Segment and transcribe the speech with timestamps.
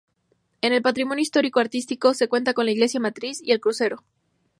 [0.61, 4.03] En el patrimonio histórico-artístico se cuenta con la iglesia matriz y el crucero.